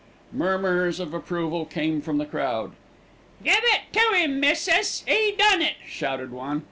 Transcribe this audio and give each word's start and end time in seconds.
Murmurs 0.33 0.99
of 0.99 1.13
approval 1.13 1.63
came 1.63 2.01
from 2.01 2.17
the 2.17 2.25
crowd. 2.25 2.71
"Give 3.43 3.61
it 3.61 3.81
to 3.93 4.15
'im, 4.15 4.39
missis, 4.39 5.03
'e 5.07 5.33
done 5.35 5.61
it," 5.61 5.75
shouted 5.85 6.31
one. 6.31 6.59